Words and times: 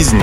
жизни. 0.00 0.22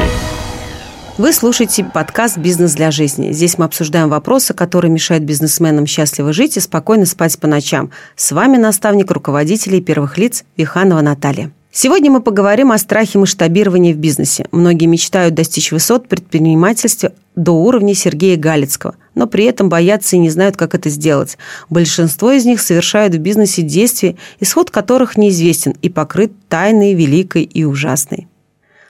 Вы 1.20 1.32
слушаете 1.32 1.84
подкаст 1.84 2.40
«Бизнес 2.40 2.74
для 2.74 2.90
жизни». 2.90 3.32
Здесь 3.32 3.60
мы 3.60 3.66
обсуждаем 3.66 4.10
вопросы, 4.10 4.56
которые 4.56 4.90
мешают 4.90 5.24
бизнесменам 5.24 5.86
счастливо 5.86 6.34
жить 6.34 6.58
и 6.58 6.60
спокойно 6.60 7.06
спать 7.06 7.38
по 7.38 7.46
ночам. 7.46 7.92
С 8.16 8.32
вами 8.32 8.58
наставник 8.58 9.12
руководителей 9.12 9.80
первых 9.82 10.18
лиц 10.18 10.46
Виханова 10.58 11.02
Наталья. 11.02 11.52
Сегодня 11.72 12.10
мы 12.10 12.22
поговорим 12.22 12.72
о 12.72 12.80
страхе 12.80 13.20
масштабирования 13.20 13.94
в 13.94 13.98
бизнесе. 13.98 14.48
Многие 14.52 14.88
мечтают 14.88 15.36
достичь 15.36 15.72
высот 15.72 16.06
в 16.06 16.08
предпринимательстве 16.08 17.14
до 17.36 17.52
уровня 17.52 17.94
Сергея 17.94 18.36
Галицкого, 18.36 18.96
но 19.14 19.28
при 19.28 19.44
этом 19.44 19.70
боятся 19.70 20.16
и 20.16 20.20
не 20.20 20.32
знают, 20.32 20.58
как 20.58 20.74
это 20.74 20.90
сделать. 20.90 21.38
Большинство 21.70 22.32
из 22.32 22.46
них 22.46 22.62
совершают 22.62 23.14
в 23.14 23.20
бизнесе 23.20 23.62
действия, 23.62 24.16
исход 24.40 24.72
которых 24.72 25.18
неизвестен 25.18 25.76
и 25.84 25.90
покрыт 25.90 26.32
тайной 26.50 26.96
великой 26.96 27.44
и 27.44 27.64
ужасной. 27.64 28.28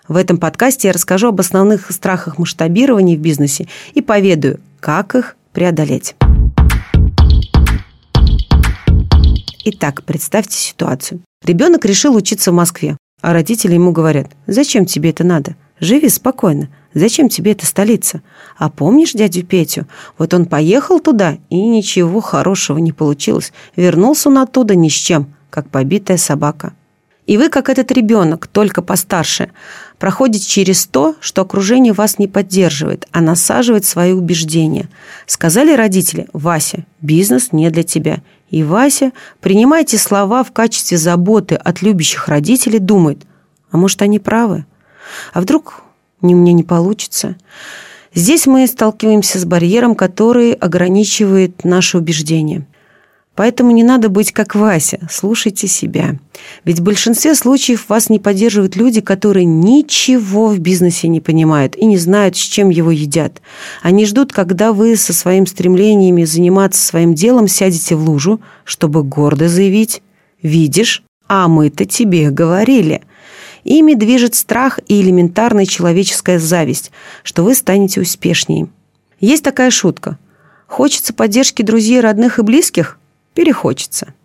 В 0.07 0.15
этом 0.15 0.37
подкасте 0.37 0.87
я 0.87 0.93
расскажу 0.93 1.27
об 1.27 1.39
основных 1.41 1.91
страхах 1.91 2.37
масштабирования 2.37 3.17
в 3.17 3.19
бизнесе 3.19 3.67
и 3.93 4.01
поведаю, 4.01 4.61
как 4.79 5.15
их 5.15 5.35
преодолеть. 5.51 6.15
Итак, 9.65 10.03
представьте 10.03 10.57
ситуацию. 10.57 11.19
Ребенок 11.43 11.83
решил 11.83 12.15
учиться 12.15 12.51
в 12.51 12.55
Москве, 12.55 12.95
а 13.21 13.33
родители 13.33 13.73
ему 13.73 13.91
говорят, 13.91 14.27
зачем 14.47 14.85
тебе 14.85 15.09
это 15.09 15.25
надо? 15.25 15.57
Живи 15.81 16.07
спокойно. 16.07 16.69
Зачем 16.93 17.27
тебе 17.27 17.51
эта 17.51 17.65
столица? 17.65 18.21
А 18.57 18.69
помнишь 18.69 19.11
дядю 19.11 19.45
Петю? 19.45 19.87
Вот 20.17 20.33
он 20.33 20.45
поехал 20.45 20.99
туда, 20.99 21.37
и 21.49 21.59
ничего 21.59 22.21
хорошего 22.21 22.77
не 22.77 22.93
получилось. 22.93 23.51
Вернулся 23.75 24.29
он 24.29 24.37
оттуда 24.39 24.73
ни 24.73 24.87
с 24.87 24.93
чем, 24.93 25.35
как 25.49 25.69
побитая 25.69 26.17
собака. 26.17 26.73
И 27.27 27.37
вы, 27.37 27.49
как 27.49 27.67
этот 27.67 27.91
ребенок, 27.91 28.47
только 28.47 28.81
постарше, 28.81 29.49
проходите 29.99 30.47
через 30.47 30.87
то, 30.87 31.15
что 31.19 31.41
окружение 31.41 31.91
вас 31.91 32.19
не 32.19 32.27
поддерживает, 32.27 33.05
а 33.11 33.19
насаживает 33.19 33.83
свои 33.83 34.13
убеждения. 34.13 34.87
Сказали 35.25 35.75
родители, 35.75 36.29
Вася, 36.31 36.85
бизнес 37.01 37.51
не 37.51 37.69
для 37.69 37.83
тебя. 37.83 38.21
И 38.49 38.63
Вася, 38.63 39.11
принимая 39.41 39.83
эти 39.83 39.97
слова 39.97 40.45
в 40.45 40.53
качестве 40.53 40.97
заботы 40.97 41.55
от 41.55 41.81
любящих 41.81 42.29
родителей, 42.29 42.79
думает, 42.79 43.23
а 43.71 43.77
может, 43.77 44.01
они 44.01 44.19
правы? 44.19 44.65
А 45.33 45.41
вдруг 45.41 45.83
у 46.21 46.27
меня 46.27 46.53
не 46.53 46.63
получится? 46.63 47.35
Здесь 48.13 48.47
мы 48.47 48.65
сталкиваемся 48.67 49.37
с 49.37 49.43
барьером, 49.43 49.95
который 49.95 50.53
ограничивает 50.53 51.65
наши 51.65 51.97
убеждения– 51.97 52.65
Поэтому 53.37 53.69
не 53.69 53.83
надо 53.83 54.09
быть 54.09 54.31
как 54.31 54.55
Вася, 54.55 54.97
слушайте 55.11 55.67
себя. 55.67 56.15
Ведь 56.65 56.79
в 56.79 56.83
большинстве 56.83 57.35
случаев 57.35 57.87
вас 57.87 58.09
не 58.09 58.17
поддерживают 58.17 58.75
люди, 58.75 58.99
которые 58.99 59.45
ничего 59.45 60.47
в 60.47 60.57
бизнесе 60.57 61.07
не 61.07 61.21
понимают 61.21 61.75
и 61.75 61.85
не 61.85 61.99
знают, 61.99 62.35
с 62.35 62.39
чем 62.39 62.71
его 62.71 62.89
едят. 62.89 63.43
Они 63.83 64.07
ждут, 64.07 64.33
когда 64.33 64.73
вы 64.73 64.95
со 64.95 65.13
своим 65.13 65.45
стремлениями 65.45 66.23
заниматься 66.23 66.81
своим 66.81 67.13
делом 67.13 67.47
сядете 67.47 67.95
в 67.95 68.09
лужу, 68.09 68.41
чтобы 68.63 69.03
гордо 69.03 69.47
заявить 69.47 70.01
«Видишь, 70.41 71.03
а 71.27 71.47
мы-то 71.47 71.85
тебе 71.85 72.31
говорили». 72.31 73.03
Ими 73.63 73.93
движет 73.93 74.33
страх 74.33 74.79
и 74.87 74.99
элементарная 74.99 75.67
человеческая 75.67 76.39
зависть, 76.39 76.89
что 77.21 77.43
вы 77.43 77.53
станете 77.53 78.01
успешнее. 78.01 78.67
Есть 79.19 79.43
такая 79.43 79.69
шутка. 79.69 80.17
Хочется 80.65 81.13
поддержки 81.13 81.61
друзей, 81.61 82.01
родных 82.01 82.39
и 82.39 82.41
близких– 82.41 82.96
перехочется. 83.37 84.15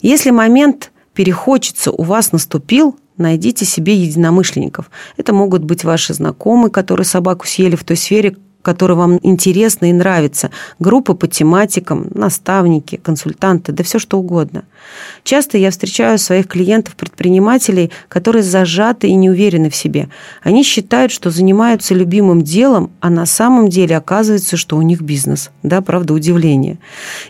Если 0.00 0.30
момент 0.30 0.92
перехочется 1.12 1.90
у 1.90 2.04
вас 2.04 2.30
наступил, 2.30 2.96
найдите 3.16 3.64
себе 3.64 3.96
единомышленников. 3.96 4.92
Это 5.16 5.32
могут 5.32 5.64
быть 5.64 5.82
ваши 5.82 6.14
знакомые, 6.14 6.70
которые 6.70 7.04
собаку 7.04 7.48
съели 7.48 7.74
в 7.74 7.82
той 7.82 7.96
сфере, 7.96 8.36
который 8.64 8.96
вам 8.96 9.20
интересно 9.22 9.90
и 9.90 9.92
нравится, 9.92 10.50
группы 10.80 11.14
по 11.14 11.28
тематикам, 11.28 12.08
наставники, 12.14 12.96
консультанты, 12.96 13.70
да 13.70 13.84
все 13.84 13.98
что 14.00 14.18
угодно. 14.18 14.64
Часто 15.22 15.58
я 15.58 15.70
встречаю 15.70 16.18
своих 16.18 16.48
клиентов-предпринимателей, 16.48 17.92
которые 18.08 18.42
зажаты 18.42 19.08
и 19.08 19.14
не 19.14 19.30
уверены 19.30 19.70
в 19.70 19.76
себе. 19.76 20.08
Они 20.42 20.64
считают, 20.64 21.12
что 21.12 21.30
занимаются 21.30 21.94
любимым 21.94 22.42
делом, 22.42 22.90
а 23.00 23.10
на 23.10 23.26
самом 23.26 23.68
деле 23.68 23.96
оказывается, 23.96 24.56
что 24.56 24.76
у 24.76 24.82
них 24.82 25.02
бизнес. 25.02 25.50
Да, 25.62 25.82
правда, 25.82 26.14
удивление. 26.14 26.78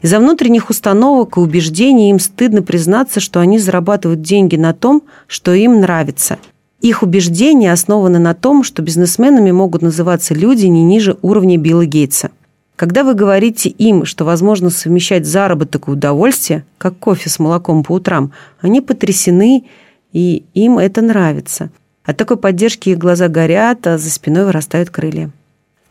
Из-за 0.02 0.20
внутренних 0.20 0.70
установок 0.70 1.36
и 1.36 1.40
убеждений 1.40 2.10
им 2.10 2.20
стыдно 2.20 2.62
признаться, 2.62 3.18
что 3.18 3.40
они 3.40 3.58
зарабатывают 3.58 4.22
деньги 4.22 4.56
на 4.56 4.72
том, 4.72 5.02
что 5.26 5.52
им 5.52 5.80
нравится– 5.80 6.38
их 6.88 7.02
убеждения 7.02 7.72
основаны 7.72 8.18
на 8.18 8.34
том, 8.34 8.62
что 8.62 8.82
бизнесменами 8.82 9.50
могут 9.50 9.80
называться 9.80 10.34
люди 10.34 10.66
не 10.66 10.82
ниже 10.82 11.16
уровня 11.22 11.56
Билла 11.56 11.86
Гейтса. 11.86 12.30
Когда 12.76 13.04
вы 13.04 13.14
говорите 13.14 13.70
им, 13.70 14.04
что 14.04 14.26
возможно 14.26 14.68
совмещать 14.68 15.24
заработок 15.24 15.88
и 15.88 15.92
удовольствие, 15.92 16.66
как 16.76 16.98
кофе 16.98 17.30
с 17.30 17.38
молоком 17.38 17.84
по 17.84 17.92
утрам, 17.92 18.32
они 18.60 18.82
потрясены, 18.82 19.64
и 20.12 20.44
им 20.52 20.78
это 20.78 21.00
нравится. 21.00 21.70
От 22.04 22.18
такой 22.18 22.36
поддержки 22.36 22.90
их 22.90 22.98
глаза 22.98 23.28
горят, 23.28 23.86
а 23.86 23.96
за 23.96 24.10
спиной 24.10 24.44
вырастают 24.44 24.90
крылья. 24.90 25.30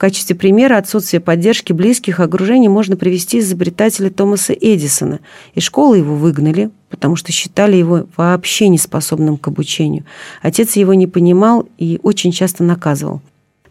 Качестве 0.04 0.36
примера 0.36 0.78
отсутствия 0.78 1.22
поддержки 1.22 1.72
близких 1.72 2.20
окружений 2.20 2.68
можно 2.68 2.98
привести 2.98 3.40
изобретателя 3.40 4.10
Томаса 4.10 4.52
Эдисона. 4.52 5.22
Из 5.56 5.64
школы 5.64 6.00
его 6.00 6.18
выгнали, 6.18 6.72
потому 6.90 7.16
что 7.16 7.32
считали 7.32 7.78
его 7.78 8.06
вообще 8.18 8.68
неспособным 8.68 9.38
к 9.38 9.48
обучению. 9.48 10.04
Отец 10.42 10.76
его 10.76 10.94
не 10.94 11.08
понимал 11.08 11.70
и 11.78 12.02
очень 12.04 12.34
часто 12.34 12.66
наказывал. 12.66 13.22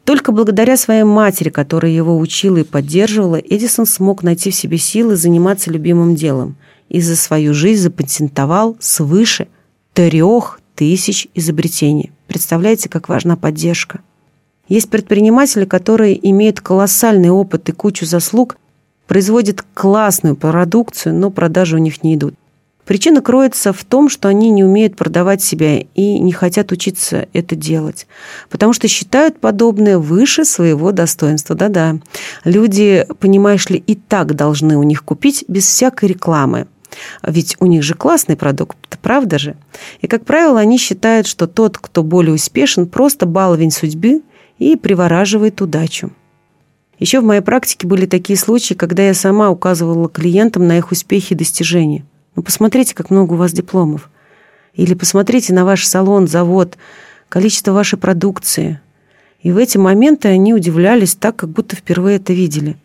Только 0.05 0.33
благодаря 0.33 0.79
своей 0.79 1.03
матери, 1.03 1.51
которая 1.51 1.93
его 1.93 2.17
учила 2.17 2.57
и 2.57 2.65
поддерживала, 2.65 3.37
Эдисон 3.37 3.85
смог 3.85 4.23
найти 4.23 4.51
в 4.51 4.55
себе 4.55 4.79
силы 4.79 5.17
заниматься 5.17 5.71
любимым 5.71 6.15
делом 6.15 6.57
и 6.89 7.03
за 7.03 7.15
свою 7.15 7.53
жизнь 7.53 7.83
запатентовал 7.83 8.79
свыше 8.81 9.49
трех 9.93 10.61
тысяч 10.77 11.29
изобретений. 11.35 12.11
Представляете, 12.27 12.89
как 12.89 13.11
важна 13.11 13.37
поддержка? 13.37 14.01
Есть 14.69 14.91
предприниматели, 14.91 15.65
которые 15.65 16.29
имеют 16.31 16.61
колоссальный 16.61 17.31
опыт 17.31 17.69
и 17.69 17.73
кучу 17.73 18.07
заслуг, 18.07 18.57
производят 19.07 19.65
классную 19.75 20.37
продукцию, 20.37 21.15
но 21.15 21.31
продажи 21.31 21.77
у 21.77 21.81
них 21.81 22.03
не 22.03 22.15
идут. 22.15 22.35
Причина 22.85 23.23
кроется 23.23 23.73
в 23.73 23.85
том, 23.85 24.09
что 24.09 24.29
они 24.29 24.51
не 24.51 24.65
умеют 24.65 24.97
продавать 24.97 25.43
себя 25.43 25.79
и 25.95 26.19
не 26.19 26.33
хотят 26.33 26.73
учиться 26.73 27.29
это 27.33 27.55
делать, 27.55 28.07
потому 28.51 28.73
что 28.73 28.89
считают 28.89 29.39
подобное 29.39 29.99
выше 29.99 30.45
своего 30.45 30.91
достоинства. 30.91 31.55
Да-да, 31.55 31.99
люди, 32.45 33.07
понимаешь 33.21 33.69
ли, 33.71 33.83
и 33.87 33.95
так 33.95 34.35
должны 34.35 34.77
у 34.77 34.83
них 34.83 35.05
купить 35.05 35.45
без 35.47 35.67
всякой 35.67 36.09
рекламы. 36.09 36.67
Ведь 37.23 37.57
у 37.61 37.67
них 37.67 37.83
же 37.83 37.95
классный 37.95 38.37
продукт, 38.37 38.77
правда 39.01 39.39
же? 39.39 39.57
И, 40.01 40.07
как 40.07 40.25
правило, 40.25 40.59
они 40.61 40.77
считают, 40.77 41.27
что 41.27 41.47
тот, 41.47 41.79
кто 41.79 42.03
более 42.03 42.35
успешен, 42.35 42.87
просто 42.87 43.27
баловень 43.27 43.71
судьбы 43.71 44.23
и 44.63 44.77
привораживает 44.77 45.61
удачу. 45.61 46.13
Еще 46.99 47.21
в 47.21 47.25
моей 47.25 47.41
практике 47.41 47.89
были 47.89 48.07
такие 48.07 48.39
случаи, 48.39 48.75
когда 48.75 49.03
я 49.03 49.13
сама 49.13 49.51
указывала 49.51 50.09
клиентам 50.09 50.69
на 50.69 50.79
их 50.79 50.93
успехи 50.93 51.33
и 51.33 51.37
достижения. 51.37 52.05
Ну, 52.37 52.45
посмотрите, 52.45 52.95
как 52.95 53.11
много 53.11 53.33
у 53.33 53.37
вас 53.37 53.53
дипломов. 53.53 54.09
Или 54.75 54.95
посмотрите 54.95 55.53
на 55.53 55.65
ваш 55.65 55.85
салон, 55.85 56.29
завод, 56.29 56.79
количество 57.29 57.73
вашей 57.73 57.99
продукции. 57.99 58.81
И 59.43 59.51
в 59.51 59.57
эти 59.57 59.79
моменты 59.79 60.29
они 60.29 60.55
удивлялись 60.55 61.17
так, 61.17 61.35
как 61.35 61.51
будто 61.51 61.75
впервые 61.75 62.17
это 62.17 62.33
видели. 62.33 62.77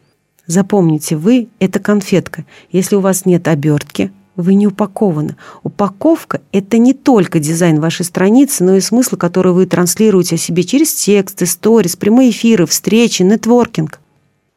Запомните, 0.47 1.15
вы– 1.15 1.47
это 1.59 1.79
конфетка. 1.79 2.45
Если 2.71 2.95
у 2.95 3.01
вас 3.01 3.25
нет 3.25 3.47
обертки, 3.47 4.11
вы 4.37 4.53
не 4.53 4.67
упакованы. 4.67 5.35
Упаковка– 5.63 6.41
это 6.53 6.77
не 6.77 6.93
только 6.93 7.39
дизайн 7.39 7.81
вашей 7.81 8.05
страницы, 8.05 8.63
но 8.63 8.75
и 8.75 8.81
смысл, 8.81 9.17
который 9.17 9.51
вы 9.51 9.65
транслируете 9.65 10.35
о 10.35 10.37
себе 10.37 10.63
через 10.63 10.93
тексты, 10.93 11.45
сторис, 11.45 11.95
прямые 11.95 12.29
эфиры, 12.29 12.65
встречи, 12.65 13.23
нетворкинг. 13.23 13.99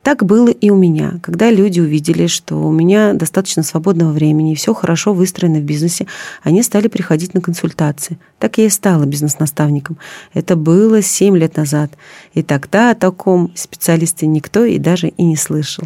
Так 0.03 0.25
было 0.25 0.49
и 0.49 0.71
у 0.71 0.77
меня. 0.77 1.21
Когда 1.23 1.50
люди 1.50 1.79
увидели, 1.79 2.27
что 2.27 2.56
у 2.56 2.73
меня 2.73 3.12
достаточно 3.12 3.62
свободного 3.62 4.12
времени 4.12 4.53
и 4.53 4.55
все 4.55 4.73
хорошо 4.73 5.12
выстроено 5.12 5.59
в 5.59 5.65
бизнесе, 5.65 6.06
они 6.43 6.62
стали 6.62 6.88
приходить 6.88 7.35
на 7.35 7.43
консультации. 7.43 8.19
Так 8.38 8.56
я 8.56 8.65
и 8.65 8.71
стала 8.71 9.05
бизнес-наставником. 9.05 9.99
Это 10.32 10.56
было 10.56 11.03
7 11.03 11.37
лет 11.37 11.56
назад. 11.56 11.93
И 12.32 12.43
тогда 12.43 12.93
о 12.93 12.94
таком 12.94 13.53
специалисте 13.55 14.27
никто 14.27 14.65
и 14.65 14.79
даже 14.79 15.09
и 15.09 15.23
не 15.23 15.37
слышал. 15.37 15.85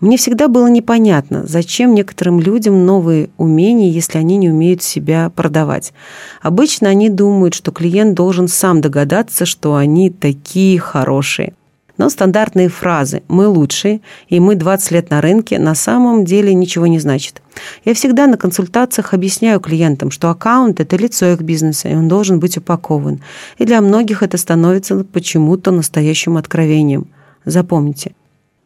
Мне 0.00 0.16
всегда 0.16 0.48
было 0.48 0.66
непонятно, 0.66 1.44
зачем 1.46 1.94
некоторым 1.94 2.40
людям 2.40 2.86
новые 2.86 3.28
умения, 3.36 3.90
если 3.90 4.16
они 4.16 4.38
не 4.38 4.48
умеют 4.48 4.82
себя 4.82 5.30
продавать. 5.30 5.92
Обычно 6.40 6.88
они 6.88 7.10
думают, 7.10 7.52
что 7.52 7.70
клиент 7.70 8.14
должен 8.14 8.48
сам 8.48 8.80
догадаться, 8.80 9.44
что 9.44 9.76
они 9.76 10.08
такие 10.10 10.78
хорошие. 10.78 11.52
Но 11.98 12.08
стандартные 12.08 12.70
фразы 12.70 13.22
«мы 13.28 13.46
лучшие» 13.46 14.00
и 14.30 14.40
«мы 14.40 14.54
20 14.54 14.90
лет 14.92 15.10
на 15.10 15.20
рынке» 15.20 15.58
на 15.58 15.74
самом 15.74 16.24
деле 16.24 16.54
ничего 16.54 16.86
не 16.86 16.98
значат. 16.98 17.42
Я 17.84 17.92
всегда 17.92 18.26
на 18.26 18.38
консультациях 18.38 19.12
объясняю 19.12 19.60
клиентам, 19.60 20.10
что 20.10 20.30
аккаунт– 20.30 20.80
это 20.80 20.96
лицо 20.96 21.26
их 21.26 21.42
бизнеса, 21.42 21.90
и 21.90 21.94
он 21.94 22.08
должен 22.08 22.40
быть 22.40 22.56
упакован. 22.56 23.20
И 23.58 23.66
для 23.66 23.82
многих 23.82 24.22
это 24.22 24.38
становится 24.38 25.04
почему-то 25.04 25.72
настоящим 25.72 26.38
откровением. 26.38 27.08
Запомните, 27.44 28.12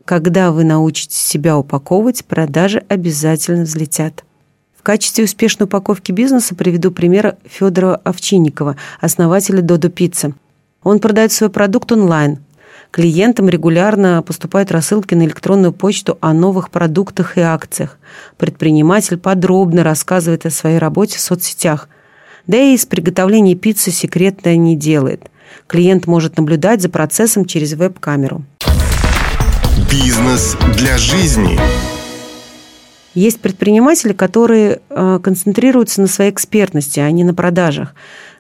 когда 0.05 0.53
вы 0.53 0.65
научитесь 0.65 1.17
себя 1.17 1.57
упаковывать, 1.57 2.25
продажи 2.25 2.85
обязательно 2.89 3.65
взлетят. 3.65 4.25
В 4.77 4.83
качестве 4.83 5.25
успешной 5.25 5.65
упаковки 5.65 6.13
бизнеса 6.13 6.55
приведу 6.55 6.91
пример 6.91 7.37
Федора 7.45 8.01
Овчинникова, 8.05 8.77
основателя 9.01 9.63
Додо 9.63 9.89
Пицца. 9.89 10.35
Он 10.83 10.99
продает 10.99 11.33
свой 11.33 11.49
продукт 11.49 11.91
онлайн. 11.91 12.39
Клиентам 12.91 13.49
регулярно 13.49 14.23
поступают 14.23 14.71
рассылки 14.71 15.15
на 15.15 15.25
электронную 15.25 15.73
почту 15.73 16.19
о 16.21 16.35
новых 16.35 16.71
продуктах 16.71 17.39
и 17.39 17.41
акциях. 17.41 17.99
Предприниматель 18.37 19.17
подробно 19.17 19.83
рассказывает 19.83 20.45
о 20.45 20.51
своей 20.51 20.79
работе 20.79 21.17
в 21.17 21.23
соцсетях. 21.23 21.89
Да 22.47 22.59
и 22.59 22.75
из 22.75 22.85
приготовления 22.85 23.55
пиццы 23.55 23.91
секретное 23.91 24.57
не 24.57 24.77
делает. 24.77 25.31
Клиент 25.67 26.07
может 26.07 26.37
наблюдать 26.37 26.83
за 26.83 26.91
процессом 26.91 27.47
через 27.47 27.73
веб-камеру. 27.73 28.45
Бизнес 29.95 30.57
для 30.77 30.99
жизни. 30.99 31.57
Есть 33.15 33.41
предприниматели, 33.41 34.13
которые 34.13 34.81
э, 34.91 35.21
концентрируются 35.23 36.01
на 36.01 36.09
своей 36.09 36.33
экспертности, 36.33 36.99
а 36.99 37.09
не 37.13 37.23
на 37.23 37.33
продажах. 37.33 37.95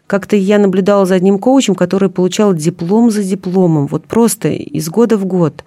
Как-то 0.08 0.34
я 0.34 0.58
наблюдала 0.58 1.06
за 1.06 1.14
одним 1.14 1.38
коучем, 1.38 1.76
который 1.76 2.10
получал 2.10 2.54
диплом 2.54 3.12
за 3.12 3.22
дипломом, 3.22 3.86
вот 3.86 4.04
просто 4.06 4.48
из 4.48 4.88
года 4.88 5.16
в 5.16 5.26
год. 5.26 5.62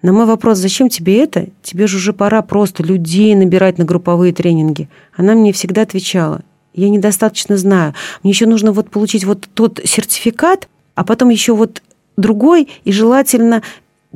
На 0.00 0.14
мой 0.14 0.24
вопрос, 0.24 0.56
зачем 0.56 0.88
тебе 0.88 1.22
это? 1.22 1.48
Тебе 1.62 1.88
же 1.88 1.98
уже 1.98 2.14
пора 2.14 2.40
просто 2.40 2.82
людей 2.82 3.34
набирать 3.34 3.76
на 3.76 3.84
групповые 3.84 4.32
тренинги. 4.32 4.88
Она 5.14 5.34
мне 5.34 5.52
всегда 5.52 5.82
отвечала, 5.82 6.40
я 6.72 6.88
недостаточно 6.88 7.58
знаю. 7.58 7.92
Мне 8.22 8.30
еще 8.32 8.46
нужно 8.46 8.72
вот 8.72 8.90
получить 8.90 9.24
вот 9.24 9.46
тот 9.52 9.78
сертификат, 9.84 10.68
а 10.94 11.04
потом 11.04 11.28
еще 11.28 11.54
вот 11.54 11.82
другой 12.16 12.70
и 12.84 12.92
желательно 12.92 13.62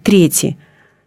третий. 0.02 0.56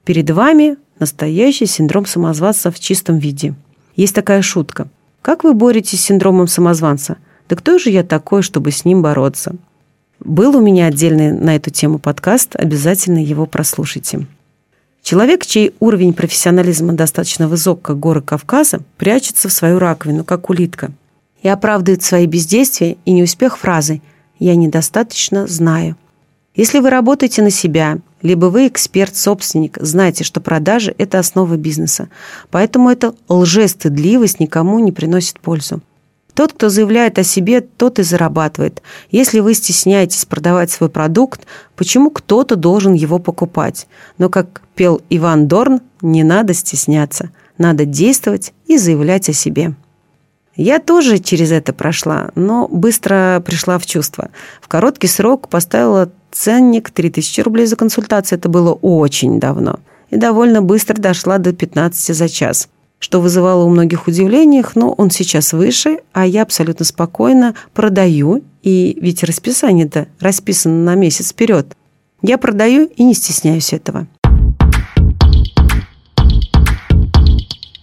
Перед 0.10 0.32
вами 0.32 0.78
настоящий 0.98 1.68
синдром 1.68 2.08
самозванца 2.08 2.72
в 2.72 2.80
чистом 2.80 3.20
виде. 3.20 3.54
Есть 3.96 4.16
такая 4.16 4.42
шутка. 4.42 4.88
Как 5.22 5.44
вы 5.44 5.54
боретесь 5.54 6.02
с 6.02 6.06
синдромом 6.06 6.48
самозванца– 6.48 7.18
да 7.48 7.56
кто 7.56 7.78
же 7.78 7.92
я 7.92 8.02
такой, 8.02 8.42
чтобы 8.42 8.72
с 8.72 8.86
ним 8.86 9.04
бороться? 9.04 9.56
Был 10.20 10.58
у 10.58 10.62
меня 10.62 10.88
отдельный 10.88 11.32
на 11.32 11.56
эту 11.56 11.70
тему 11.70 12.00
подкаст, 12.00 12.56
обязательно 12.56 13.24
его 13.24 13.46
прослушайте. 13.46 14.26
Человек, 15.04 15.46
чей 15.46 15.76
уровень 15.80 16.14
профессионализма 16.16 16.94
достаточно 16.94 17.48
высок, 17.48 17.84
как 17.84 18.00
горы 18.00 18.24
Кавказа, 18.24 18.80
прячется 18.98 19.48
в 19.48 19.54
свою 19.54 19.78
раковину, 19.78 20.24
как 20.24 20.50
улитка, 20.50 20.90
и 21.44 21.48
оправдывает 21.48 22.02
свои 22.02 22.26
бездействия 22.26 22.98
и 23.06 23.12
неуспех 23.12 23.60
фразой 23.60 24.02
«я 24.40 24.56
недостаточно 24.56 25.46
знаю». 25.46 25.98
Если 26.56 26.80
вы 26.80 26.90
работаете 26.90 27.44
на 27.44 27.52
себя, 27.52 28.00
либо 28.22 28.48
вы 28.48 28.68
эксперт-собственник, 28.68 29.78
знайте, 29.80 30.24
что 30.24 30.42
продажи– 30.42 30.94
это 30.98 31.20
основа 31.20 31.56
бизнеса. 31.56 32.10
Поэтому 32.52 32.90
эта 32.90 33.16
лжестыдливость 33.28 34.40
никому 34.40 34.80
не 34.80 34.92
приносит 34.92 35.40
пользу. 35.40 35.82
Тот, 36.34 36.54
кто 36.54 36.70
заявляет 36.70 37.20
о 37.20 37.24
себе, 37.24 37.60
тот 37.60 38.00
и 38.00 38.04
зарабатывает. 38.04 38.82
Если 39.12 39.40
вы 39.40 39.54
стесняетесь 39.54 40.26
продавать 40.26 40.72
свой 40.72 40.90
продукт, 40.90 41.42
почему 41.76 42.12
кто-то 42.12 42.56
должен 42.56 42.94
его 42.94 43.20
покупать? 43.20 43.88
Но, 44.18 44.30
как 44.30 44.62
пел 44.76 45.02
Иван 45.10 45.48
Дорн, 45.48 45.82
не 46.02 46.24
надо 46.24 46.54
стесняться. 46.54 47.32
Надо 47.58 47.84
действовать 47.84 48.54
и 48.68 48.78
заявлять 48.78 49.28
о 49.28 49.34
себе. 49.34 49.76
Я 50.56 50.80
тоже 50.80 51.20
через 51.20 51.52
это 51.52 51.74
прошла, 51.74 52.32
но 52.36 52.68
быстро 52.70 53.42
пришла 53.46 53.78
в 53.80 53.86
чувство. 53.86 54.30
В 54.62 54.68
короткий 54.68 55.08
срок 55.08 55.48
поставила 55.50 56.10
ценник 56.32 56.92
3000 56.92 57.42
рублей 57.42 57.66
за 57.66 57.76
консультацию. 57.76 58.40
Это 58.40 58.50
было 58.50 58.74
очень 58.74 59.40
давно. 59.40 59.80
И 60.10 60.18
довольно 60.18 60.62
быстро 60.62 60.96
дошла 60.96 61.38
до 61.38 61.54
15 61.54 62.16
за 62.16 62.30
час 62.30 62.70
что 63.00 63.22
вызывало 63.22 63.64
у 63.64 63.70
многих 63.70 64.08
удивление, 64.08 64.64
но 64.76 64.92
он 64.92 65.10
сейчас 65.10 65.54
выше, 65.54 66.00
а 66.12 66.26
я 66.26 66.44
абсолютно 66.44 66.86
спокойно 66.86 67.56
продаю, 67.74 68.44
и 68.62 68.98
ведь 69.02 69.24
расписание-то 69.24 70.08
расписано 70.20 70.84
на 70.84 70.96
месяц 70.96 71.32
вперед. 71.32 71.76
Я 72.22 72.38
продаю 72.38 72.90
и 72.96 73.04
не 73.04 73.14
стесняюсь 73.14 73.72
этого. 73.72 74.08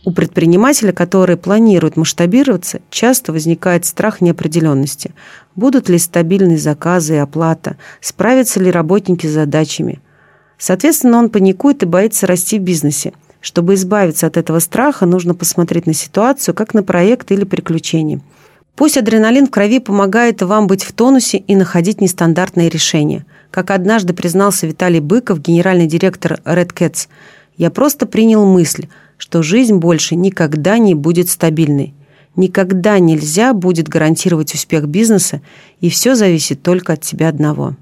У 0.05 0.13
предпринимателя, 0.13 0.93
который 0.93 1.37
планирует 1.37 1.97
масштабироваться, 1.97 2.81
часто 2.91 3.33
возникает 3.33 3.87
страх 3.87 4.21
неопределенности. 4.21 5.13
Будут 5.57 5.89
ли 5.89 5.99
стабильные 5.99 6.59
заказы 6.59 7.15
и 7.15 7.19
оплата? 7.19 7.77
Справятся 8.01 8.61
ли 8.61 8.71
работники 8.71 9.27
с 9.27 9.33
задачами? 9.33 10.01
Соответственно, 10.59 11.19
он 11.19 11.31
паникует 11.31 11.83
и 11.83 11.87
боится 11.87 12.27
расти 12.27 12.59
в 12.59 12.63
бизнесе– 12.63 13.13
чтобы 13.47 13.75
избавиться 13.75 14.27
от 14.27 14.37
этого 14.37 14.59
страха, 14.59 15.07
нужно 15.07 15.33
посмотреть 15.33 15.87
на 15.87 15.93
ситуацию 15.93 16.53
как 16.53 16.75
на 16.75 16.83
проект 16.83 17.31
или 17.31 17.45
приключение. 17.45 18.21
Пусть 18.75 18.97
адреналин 18.97 19.47
в 19.47 19.51
крови 19.51 19.79
помогает 19.79 20.43
вам 20.43 20.67
быть 20.67 20.83
в 20.83 20.93
тонусе 20.93 21.39
и 21.39 21.55
находить 21.55 22.01
нестандартные 22.01 22.69
решения. 22.69 23.25
Как 23.53 23.71
однажды 23.71 24.15
признался 24.15 24.67
Виталий 24.67 24.99
Быков, 24.99 25.41
генеральный 25.41 25.87
директор 25.87 26.41
Red 26.45 26.75
Cats, 26.75 27.07
я 27.57 27.71
просто 27.71 28.07
принял 28.07 28.45
мысль, 28.45 28.89
что 29.17 29.45
жизнь 29.45 29.77
больше 29.77 30.17
никогда 30.17 30.79
не 30.79 30.97
будет 30.97 31.31
стабильной. 31.31 31.95
Никогда 32.37 32.99
нельзя 32.99 33.55
будет 33.55 33.89
гарантировать 33.89 34.55
успех 34.55 34.87
бизнеса, 34.87 35.41
и 35.81 35.89
все 35.89 36.15
зависит 36.15 36.63
только 36.63 36.93
от 36.93 37.01
тебя 37.01 37.29
одного. 37.29 37.75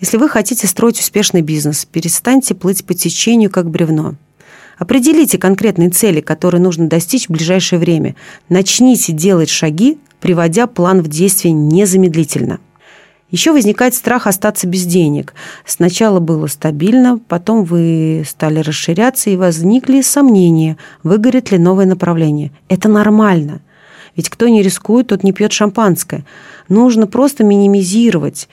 Если 0.00 0.16
вы 0.16 0.28
хотите 0.28 0.66
строить 0.66 0.98
успешный 0.98 1.42
бизнес, 1.42 1.84
перестаньте 1.84 2.54
плыть 2.54 2.84
по 2.84 2.94
течению, 2.94 3.50
как 3.50 3.70
бревно. 3.70 4.14
Определите 4.78 5.38
конкретные 5.38 5.90
цели, 5.90 6.20
которые 6.20 6.60
нужно 6.60 6.88
достичь 6.88 7.28
в 7.28 7.32
ближайшее 7.32 7.78
время. 7.78 8.16
Начните 8.48 9.12
делать 9.12 9.50
шаги, 9.50 9.98
приводя 10.20 10.66
план 10.66 11.00
в 11.00 11.08
действие 11.08 11.52
незамедлительно. 11.52 12.58
Еще 13.30 13.52
возникает 13.52 13.94
страх 13.94 14.26
остаться 14.26 14.66
без 14.66 14.84
денег. 14.84 15.34
Сначала 15.66 16.20
было 16.20 16.46
стабильно, 16.46 17.18
потом 17.28 17.64
вы 17.64 18.24
стали 18.26 18.60
расширяться 18.60 19.30
и 19.30 19.36
возникли 19.36 20.00
сомнения, 20.02 20.76
выгорит 21.02 21.50
ли 21.50 21.58
новое 21.58 21.86
направление. 21.86 22.52
Это 22.68 22.88
нормально. 22.88 23.60
Ведь 24.16 24.28
кто 24.28 24.48
не 24.48 24.62
рискует, 24.62 25.08
тот 25.08 25.22
не 25.22 25.32
пьет 25.32 25.52
шампанское. 25.52 26.24
Нужно 26.68 27.06
просто 27.06 27.44
минимизировать 27.44 28.48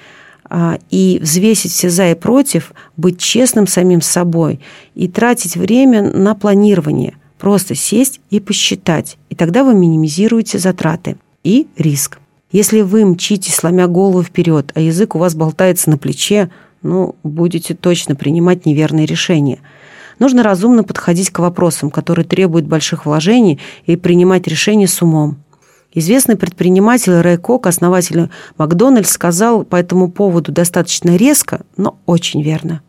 а, 0.50 0.80
и 0.90 1.20
взвесить 1.22 1.72
все 1.72 1.90
за 1.90 2.12
и 2.12 2.16
против, 2.16 2.74
быть 2.98 3.20
честным 3.20 3.68
самим 3.68 4.02
собой 4.02 4.60
и 4.96 5.08
тратить 5.08 5.56
время 5.56 6.02
на 6.02 6.36
планирование. 6.36 7.16
Просто 7.38 7.74
сесть 7.74 8.20
и 8.30 8.40
посчитать. 8.40 9.18
И 9.30 9.36
тогда 9.36 9.64
вы 9.64 9.74
минимизируете 9.74 10.60
затраты 10.60 11.18
и 11.44 11.68
риск. 11.78 12.20
Если 12.52 12.82
вы 12.82 13.06
мчите, 13.06 13.52
сломя 13.52 13.88
голову 13.88 14.24
вперед, 14.24 14.72
а 14.76 14.82
язык 14.82 15.16
у 15.16 15.20
вас 15.20 15.36
болтается 15.36 15.90
на 15.90 15.98
плече, 15.98 16.52
ну, 16.84 17.16
будете 17.24 17.74
точно 17.74 18.16
принимать 18.16 18.66
неверные 18.66 19.06
решения. 19.06 19.60
Нужно 20.20 20.44
разумно 20.44 20.84
подходить 20.84 21.30
к 21.30 21.40
вопросам, 21.40 21.90
которые 21.90 22.26
требуют 22.26 22.68
больших 22.68 23.06
вложений, 23.06 23.60
и 23.86 23.96
принимать 23.96 24.48
решения 24.48 24.88
с 24.88 25.02
умом. 25.02 25.38
Известный 25.94 26.38
предприниматель 26.38 27.14
Рэй 27.20 27.38
Кок, 27.38 27.68
основатель 27.68 28.30
Макдональдс, 28.58 29.12
сказал 29.12 29.66
по 29.66 29.76
этому 29.76 30.10
поводу 30.10 30.52
достаточно 30.52 31.18
резко, 31.18 31.62
но 31.76 31.98
очень 32.06 32.42
верно. 32.42 32.82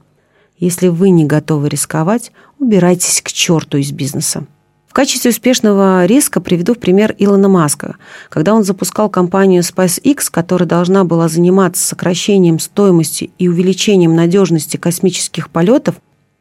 Если 0.57 0.87
вы 0.87 1.11
не 1.11 1.25
готовы 1.25 1.69
рисковать, 1.69 2.31
убирайтесь 2.61 3.21
к 3.21 3.33
черту 3.33 3.79
из 3.79 3.91
бизнеса. 3.91 4.47
В 4.87 4.93
качестве 4.93 5.31
успешного 5.31 6.05
риска 6.05 6.41
приведу 6.41 6.75
в 6.75 6.79
пример 6.79 7.17
Илона 7.19 7.49
Маска. 7.49 7.97
Когда 8.29 8.55
он 8.55 8.63
запускал 8.63 9.09
компанию 9.11 9.63
SpaceX, 9.63 10.29
которая 10.31 10.69
должна 10.69 11.03
была 11.03 11.29
заниматься 11.29 11.85
сокращением 11.85 12.61
стоимости 12.61 13.33
и 13.39 13.49
увеличением 13.49 14.15
надежности 14.15 14.77
космических 14.77 15.51
полетов, 15.51 15.97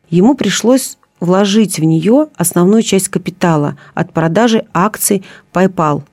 ему 0.10 0.36
пришлось 0.36 0.98
вложить 1.20 1.80
в 1.80 1.84
нее 1.84 2.28
основную 2.36 2.84
часть 2.84 3.10
капитала 3.10 3.78
от 3.96 4.14
продажи 4.14 4.66
акций 4.74 5.24
PayPal– 5.54 6.04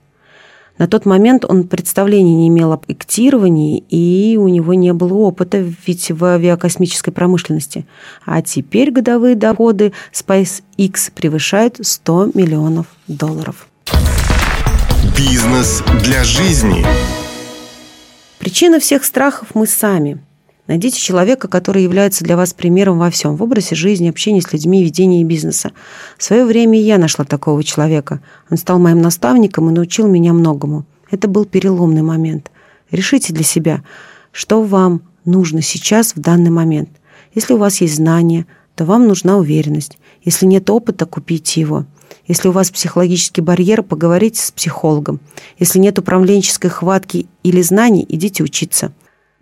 на 0.78 0.86
тот 0.86 1.06
момент 1.06 1.44
он 1.44 1.64
представления 1.64 2.34
не 2.34 2.48
имел 2.48 2.72
об 2.72 2.84
эктировании, 2.88 3.84
и 3.90 4.36
у 4.36 4.48
него 4.48 4.74
не 4.74 4.92
было 4.92 5.14
опыта 5.14 5.58
ведь 5.86 6.10
в 6.10 6.24
авиакосмической 6.24 7.12
промышленности. 7.12 7.86
А 8.24 8.42
теперь 8.42 8.90
годовые 8.90 9.34
доходы 9.34 9.92
SpaceX 10.12 11.12
превышают 11.14 11.78
100 11.80 12.30
миллионов 12.34 12.86
долларов. 13.08 13.68
Бизнес 15.16 15.82
для 16.04 16.22
жизни. 16.22 16.84
Причина 18.38 18.78
всех 18.78 19.04
страхов 19.04 19.48
мы 19.54 19.66
сами. 19.66 20.18
Найдите 20.68 21.00
человека, 21.00 21.48
который 21.48 21.82
является 21.82 22.24
для 22.24 22.36
вас 22.36 22.52
примером 22.52 22.98
во 22.98 23.10
всем, 23.10 23.36
в 23.36 23.42
образе 23.42 23.74
жизни, 23.74 24.10
общении 24.10 24.40
с 24.40 24.52
людьми, 24.52 24.84
ведении 24.84 25.24
бизнеса. 25.24 25.72
В 26.18 26.22
свое 26.22 26.44
время 26.44 26.78
и 26.78 26.82
я 26.82 26.98
нашла 26.98 27.24
такого 27.24 27.64
человека. 27.64 28.20
Он 28.50 28.58
стал 28.58 28.78
моим 28.78 29.00
наставником 29.00 29.70
и 29.70 29.72
научил 29.72 30.06
меня 30.06 30.34
многому. 30.34 30.84
Это 31.10 31.26
был 31.26 31.46
переломный 31.46 32.02
момент. 32.02 32.50
Решите 32.90 33.32
для 33.32 33.44
себя, 33.44 33.82
что 34.30 34.62
вам 34.62 35.00
нужно 35.24 35.62
сейчас 35.62 36.14
в 36.14 36.20
данный 36.20 36.50
момент. 36.50 36.90
Если 37.34 37.54
у 37.54 37.58
вас 37.58 37.80
есть 37.80 37.96
знания, 37.96 38.46
то 38.74 38.84
вам 38.84 39.08
нужна 39.08 39.38
уверенность. 39.38 39.98
Если 40.22 40.44
нет 40.44 40.68
опыта, 40.68 41.06
купите 41.06 41.62
его. 41.62 41.86
Если 42.26 42.46
у 42.48 42.52
вас 42.52 42.70
психологический 42.70 43.40
барьер, 43.40 43.82
поговорите 43.82 44.42
с 44.42 44.50
психологом. 44.50 45.18
Если 45.58 45.78
нет 45.78 45.98
управленческой 45.98 46.68
хватки 46.68 47.26
или 47.42 47.62
знаний, 47.62 48.04
идите 48.06 48.42
учиться. 48.42 48.92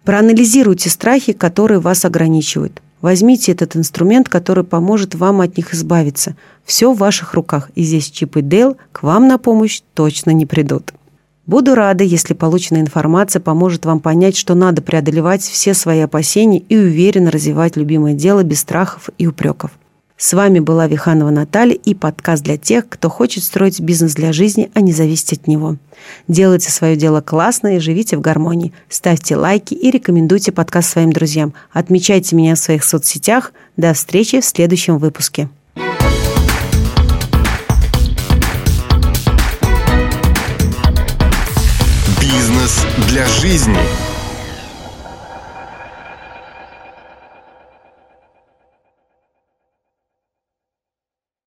Проанализируйте 0.06 0.88
страхи, 0.88 1.32
которые 1.32 1.80
вас 1.80 2.04
ограничивают. 2.04 2.80
Возьмите 3.00 3.50
этот 3.50 3.74
инструмент, 3.74 4.28
который 4.28 4.62
поможет 4.62 5.16
вам 5.16 5.40
от 5.40 5.56
них 5.56 5.74
избавиться. 5.74 6.36
Все 6.64 6.92
в 6.92 6.98
ваших 6.98 7.34
руках, 7.34 7.72
и 7.74 7.82
здесь 7.82 8.08
Чип 8.10 8.36
и 8.36 8.40
Дейл 8.40 8.76
к 8.92 9.02
вам 9.02 9.26
на 9.26 9.36
помощь 9.36 9.82
точно 9.94 10.30
не 10.30 10.46
придут. 10.46 10.92
Буду 11.44 11.74
рада, 11.74 12.04
если 12.04 12.34
полученная 12.34 12.82
информация 12.82 13.40
поможет 13.40 13.84
вам 13.84 13.98
понять, 13.98 14.36
что 14.36 14.54
надо 14.54 14.80
преодолевать 14.80 15.42
все 15.42 15.74
свои 15.74 15.98
опасения 15.98 16.60
и 16.60 16.76
уверенно 16.76 17.32
развивать 17.32 17.76
любимое 17.76 18.14
дело 18.14 18.44
без 18.44 18.60
страхов 18.60 19.10
и 19.18 19.26
упреков. 19.26 19.72
С 20.18 20.32
вами 20.32 20.60
была 20.60 20.86
Виханова 20.86 21.28
Наталья 21.28 21.74
и 21.74 21.94
подкаст 21.94 22.42
для 22.42 22.56
тех, 22.56 22.88
кто 22.88 23.10
хочет 23.10 23.44
строить 23.44 23.80
бизнес 23.80 24.14
для 24.14 24.32
жизни, 24.32 24.70
а 24.72 24.80
не 24.80 24.92
зависеть 24.92 25.34
от 25.34 25.46
него. 25.46 25.76
Делайте 26.26 26.70
свое 26.70 26.96
дело 26.96 27.20
классно 27.20 27.76
и 27.76 27.80
живите 27.80 28.16
в 28.16 28.22
гармонии. 28.22 28.72
Ставьте 28.88 29.36
лайки 29.36 29.74
и 29.74 29.90
рекомендуйте 29.90 30.52
подкаст 30.52 30.88
своим 30.88 31.12
друзьям. 31.12 31.52
Отмечайте 31.70 32.34
меня 32.34 32.54
в 32.54 32.58
своих 32.58 32.82
соцсетях. 32.82 33.52
До 33.76 33.92
встречи 33.92 34.40
в 34.40 34.44
следующем 34.46 34.96
выпуске. 34.96 35.50
Бизнес 42.22 42.86
для 43.10 43.26
жизни. 43.26 44.15